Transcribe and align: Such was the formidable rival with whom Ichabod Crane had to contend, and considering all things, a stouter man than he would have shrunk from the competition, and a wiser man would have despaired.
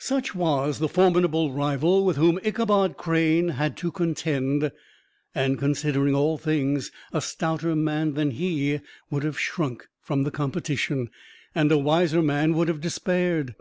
Such 0.00 0.34
was 0.34 0.80
the 0.80 0.88
formidable 0.88 1.52
rival 1.52 2.04
with 2.04 2.16
whom 2.16 2.40
Ichabod 2.42 2.96
Crane 2.96 3.50
had 3.50 3.76
to 3.76 3.92
contend, 3.92 4.72
and 5.36 5.56
considering 5.56 6.16
all 6.16 6.36
things, 6.36 6.90
a 7.12 7.20
stouter 7.20 7.76
man 7.76 8.14
than 8.14 8.32
he 8.32 8.80
would 9.08 9.22
have 9.22 9.38
shrunk 9.38 9.86
from 10.02 10.24
the 10.24 10.32
competition, 10.32 11.10
and 11.54 11.70
a 11.70 11.78
wiser 11.78 12.22
man 12.22 12.54
would 12.54 12.66
have 12.66 12.80
despaired. 12.80 13.54